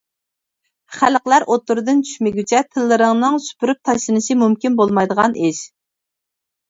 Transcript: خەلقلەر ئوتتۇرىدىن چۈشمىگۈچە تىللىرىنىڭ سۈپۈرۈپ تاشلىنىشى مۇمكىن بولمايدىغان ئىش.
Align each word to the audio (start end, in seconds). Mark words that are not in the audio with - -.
خەلقلەر 0.99 1.45
ئوتتۇرىدىن 1.51 2.01
چۈشمىگۈچە 2.07 2.63
تىللىرىنىڭ 2.69 3.37
سۈپۈرۈپ 3.49 3.83
تاشلىنىشى 3.91 4.39
مۇمكىن 4.45 4.81
بولمايدىغان 4.81 5.37
ئىش. 5.51 5.61